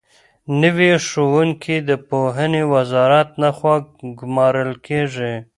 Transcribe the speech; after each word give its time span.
نوي 0.61 0.91
ښوونکي 1.07 1.75
د 1.89 1.91
پوهنې 2.09 2.63
وزارت 2.73 3.29
لخوا 3.43 3.75
ګومارل 4.19 4.71
کېږي. 4.87 5.33